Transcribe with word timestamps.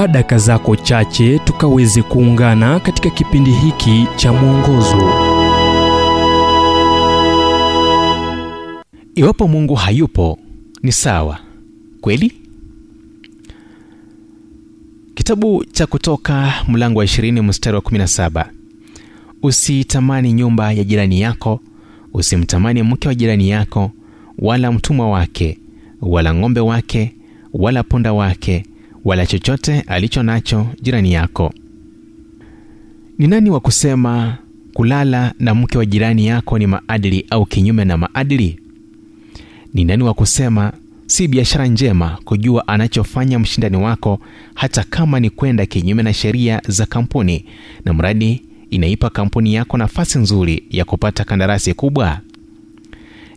chukua 0.00 0.12
daka 0.12 0.38
zako 0.38 0.76
chache 0.76 1.38
tukaweze 1.38 2.02
kuungana 2.02 2.80
katika 2.80 3.10
kipindi 3.10 3.50
hiki 3.50 4.06
cha 4.16 4.32
mwongozo. 4.32 5.12
Iwapo 9.14 9.48
mungu 9.48 9.74
hayupo 9.74 10.38
ni 10.82 10.92
sawa 10.92 11.38
kweli? 12.00 12.32
Kitabu 15.14 15.64
cha 15.64 15.86
kutoka 15.86 16.52
mlango 16.68 16.98
wa 16.98 17.04
20 17.04 17.42
mstari 17.42 17.76
wa 17.76 17.82
17 17.82 18.44
usitamani 19.42 20.32
nyumba 20.32 20.72
ya 20.72 20.84
jirani 20.84 21.20
yako 21.20 21.60
usimtamani 22.14 22.82
mke 22.82 23.08
wa 23.08 23.14
jirani 23.14 23.48
yako 23.50 23.90
wala 24.38 24.72
mtumwa 24.72 25.10
wake 25.10 25.58
wala 26.00 26.34
ng'ombe 26.34 26.60
wake 26.60 27.14
wala 27.52 27.82
punda 27.82 28.12
wake 28.12 28.64
wala 29.04 29.26
chochote 29.26 29.80
alicho 29.80 30.22
nacho 30.22 30.66
jirani 30.82 31.12
yako. 31.12 31.52
Ni 33.18 33.26
nani 33.26 33.50
wa 33.50 33.60
kusema 33.60 34.36
kulala 34.74 35.34
na 35.38 35.54
mke 35.54 35.78
wa 35.78 35.86
jirani 35.86 36.26
yako 36.26 36.58
ni 36.58 36.66
maadili 36.66 37.26
au 37.30 37.46
kinyume 37.46 37.84
na 37.84 37.98
maadili? 37.98 38.60
Ni 39.74 39.84
nani 39.84 40.02
wa 40.02 40.14
kusema 40.14 40.72
si 41.06 41.28
biashara 41.28 41.66
njema 41.66 42.18
kujua 42.24 42.68
anachofanya 42.68 43.38
mshindani 43.38 43.76
wako 43.76 44.18
hata 44.54 44.84
kama 44.84 45.20
ni 45.20 45.30
kwenda 45.30 45.66
kinyume 45.66 46.02
na 46.02 46.12
sheria 46.12 46.62
za 46.68 46.86
kampuni 46.86 47.44
na 47.84 47.92
mradi 47.92 48.42
inaipa 48.70 49.10
kampuni 49.10 49.54
yako 49.54 49.76
nafasi 49.78 50.18
nzuri 50.18 50.62
ya 50.70 50.84
kupata 50.84 51.24
kandarasi 51.24 51.74
kubwa? 51.74 52.20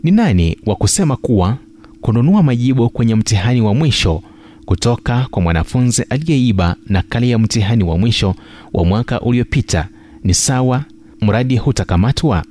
Ni 0.03 0.11
nani 0.11 0.57
wa 0.65 0.75
kusema 0.75 1.15
kuwa 1.15 1.57
kununua 2.01 2.43
majibu 2.43 2.89
kwenye 2.89 3.15
mtihani 3.15 3.61
wa 3.61 3.73
mwisho 3.73 4.21
kutoka 4.65 5.27
kwa 5.31 5.41
mwanafunzi 5.41 6.01
aliyeiba 6.09 6.75
nakala 6.87 7.25
ya 7.25 7.39
mtihani 7.39 7.83
wa 7.83 7.97
mwisho 7.97 8.35
wa 8.73 8.85
mwaka 8.85 9.21
uliopita. 9.21 9.87
Ni 10.23 10.33
sawa 10.33 10.85
mradi 11.21 11.57
hutakamatwa? 11.57 12.43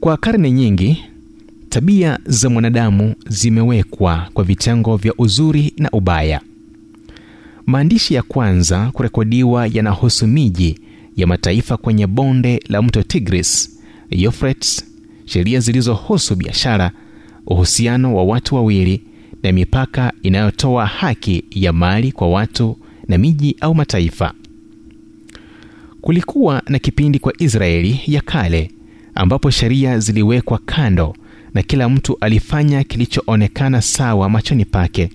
Kwa 0.00 0.16
karne 0.16 0.50
nyingi 0.50 1.04
tabia 1.68 2.18
za 2.26 2.50
mwanadamu 2.50 3.14
zimewekwa 3.28 4.28
kwa 4.34 4.44
vitengo 4.44 4.96
vya 4.96 5.12
uzuri 5.18 5.72
na 5.78 5.90
ubaya. 5.90 6.40
Maandishi 7.66 8.14
ya 8.14 8.22
kwanza 8.22 8.90
kurekodiwa 8.92 9.66
yanahusu 9.66 10.26
miji 10.26 10.78
ya 11.16 11.26
mataifa 11.26 11.76
kwenye 11.76 12.06
bonde 12.06 12.60
la 12.68 12.82
mto 12.82 13.02
tigris 13.02 13.78
euphrates 14.10 14.84
sheria 15.24 15.60
zilizohusu 15.60 16.34
biashara 16.36 16.90
uhusiano 17.46 18.16
wa 18.16 18.24
watu 18.24 18.54
wawili 18.54 19.02
na 19.42 19.52
mipaka 19.52 20.12
inayotoa 20.22 20.86
haki 20.86 21.44
ya 21.50 21.72
mali 21.72 22.12
kwa 22.12 22.28
watu 22.30 22.76
na 23.08 23.18
miji 23.18 23.56
au 23.60 23.74
mataifa. 23.74 24.32
Kulikuwa 26.00 26.62
na 26.68 26.78
kipindi 26.78 27.18
kwa 27.18 27.32
israeli 27.38 28.00
ya 28.06 28.20
kale 28.20 28.70
ambapo 29.14 29.50
sheria 29.50 29.98
ziliwekwa 29.98 30.58
kando 30.66 31.16
na 31.54 31.62
kila 31.62 31.88
mtu 31.88 32.16
alifanya 32.20 32.84
kilichoonekana 32.84 33.82
sawa 33.82 34.28
machoni 34.30 34.64
pake 34.64 35.10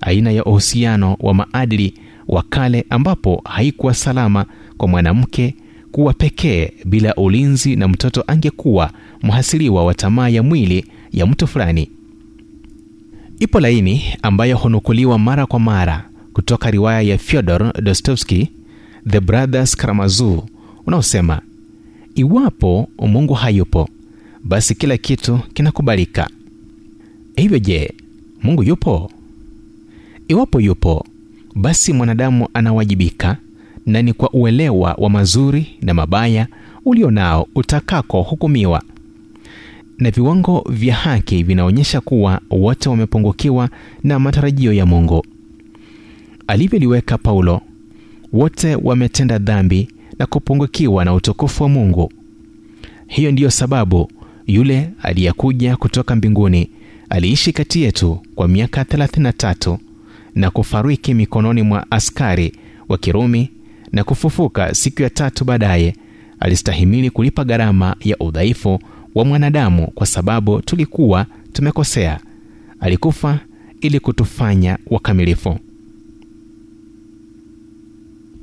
aina 0.00 0.30
ya 0.30 0.44
uhusiano 0.44 1.16
wa 1.20 1.34
maadili 1.34 1.94
wa 2.28 2.42
kale 2.42 2.84
ambapo 2.90 3.42
haikuwa 3.44 3.94
salama 3.94 4.46
kwa 4.76 4.88
mwanamke 4.88 5.54
kuwa 5.92 6.12
pekee 6.14 6.72
bila 6.84 7.14
ulinzi 7.14 7.76
na 7.76 7.88
mtoto 7.88 8.24
angekuwa 8.26 8.90
mhasiliwa 9.22 9.84
wa 9.84 9.94
tamaa 9.94 10.28
ya 10.28 10.42
mwili 10.42 10.84
ya 11.12 11.26
mtu 11.26 11.46
fulani 11.46 11.90
ipo 13.40 13.60
laini 13.60 14.02
ambayo 14.22 14.56
hunukuliwa 14.56 15.18
mara 15.18 15.46
kwa 15.46 15.60
mara 15.60 16.04
kutoka 16.32 16.70
riwaya 16.70 17.00
ya 17.00 17.18
fyodor 17.18 17.72
dostovski 17.82 18.50
the 19.08 19.20
brothers 19.20 19.76
karamazu 19.76 20.42
unaosema 20.86 21.40
iwapo 22.14 22.88
mungu 22.98 23.34
hayupo 23.34 23.88
basi 24.44 24.74
kila 24.74 24.96
kitu 24.96 25.38
kinakubalika. 25.54 26.30
Hivyo 27.36 27.58
je 27.58 27.92
mungu 28.42 28.62
yupo? 28.62 29.10
Iwapo 30.28 30.60
yupo 30.60 31.06
basi 31.54 31.92
mwanadamu 31.92 32.48
anawajibika 32.54 33.36
na 33.86 34.02
ni 34.02 34.12
kwa 34.12 34.30
uelewa 34.32 34.94
wa 34.98 35.10
mazuri 35.10 35.66
na 35.82 35.94
mabaya 35.94 36.46
ulio 36.84 37.10
nao 37.10 37.48
utakako 37.54 38.22
hukumiwa 38.22 38.82
na 40.00 40.10
viwango 40.10 40.64
vya 40.70 40.94
haki 40.94 41.42
vinaonyesha 41.42 42.00
kuwa 42.00 42.40
wote 42.50 42.88
wamepungukiwa 42.88 43.68
na 44.04 44.18
matarajio 44.18 44.72
ya 44.72 44.86
mungu. 44.86 45.26
Alivyoliweka 46.46 47.18
paulo 47.18 47.60
wote 48.32 48.74
wametenda 48.74 49.38
dhambi 49.38 49.88
na 50.18 50.26
kupungukiwa 50.26 51.04
na 51.04 51.14
utukufu 51.14 51.62
wa 51.62 51.68
mungu. 51.68 52.12
Hiyo 53.06 53.32
ndiyo 53.32 53.50
sababu 53.50 54.10
yule 54.46 54.90
aliyekuja 55.02 55.76
kutoka 55.76 56.16
mbinguni 56.16 56.70
aliishi 57.10 57.52
kati 57.52 57.82
yetu 57.82 58.20
kwa 58.34 58.48
miaka 58.48 58.82
33 58.82 59.78
na 60.34 60.50
kufariki 60.50 61.14
mikononi 61.14 61.62
mwa 61.62 61.86
askari 61.90 62.52
wa 62.88 62.98
kirumi 62.98 63.50
na 63.92 64.04
kufufuka 64.04 64.74
siku 64.74 65.02
ya 65.02 65.10
tatu 65.10 65.44
baadaye 65.44 65.94
alistahimili 66.40 67.10
kulipa 67.10 67.44
gharama 67.44 67.96
ya 68.04 68.16
udhaifu 68.18 68.78
wa 69.14 69.24
mwanadamu 69.24 69.86
kwa 69.86 70.06
sababu 70.06 70.62
tulikuwa 70.62 71.26
tumekosea. 71.52 72.20
Alikufa 72.80 73.38
ili 73.80 74.00
kutufanya 74.00 74.78
wakamilifu. 74.86 75.58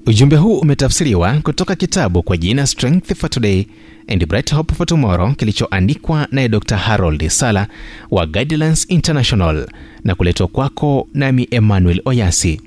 Ujumbe 0.05 0.35
huu 0.35 0.57
umetafsiriwa 0.59 1.33
kutoka 1.41 1.75
kitabu 1.75 2.23
kwa 2.23 2.37
jina 2.37 2.67
strength 2.67 3.13
for 3.15 3.29
today 3.29 3.65
and 4.07 4.25
bright 4.27 4.53
hope 4.53 4.75
for 4.75 4.87
tomorrow 4.87 5.33
kilichoandikwa 5.35 6.27
naye 6.31 6.49
dr 6.49 6.75
harold 6.77 7.27
sala 7.27 7.67
wa 8.11 8.25
guidelines 8.25 8.85
international 8.89 9.67
na 10.03 10.15
kuletwa 10.15 10.47
kwako 10.47 11.07
nami 11.13 11.47
emmanuel 11.51 12.01
oyasi. 12.05 12.61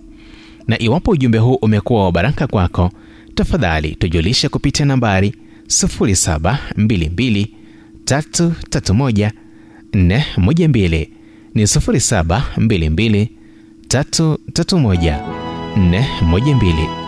Na 0.69 0.83
iwapo 0.83 1.11
ujumbe 1.11 1.39
huu 1.39 1.55
umekuwa 1.55 2.05
wa 2.05 2.13
baraka 2.13 2.47
kwako 2.47 2.91
tafadhali 3.35 3.95
tujulishe 3.95 4.49
kupitia 4.49 4.87
nambari 4.87 5.35
722 5.67 7.47
331 8.05 9.33
412 9.93 11.09
ni 11.55 11.63
722 11.67 13.29
331 13.89 15.19
412 16.23 17.00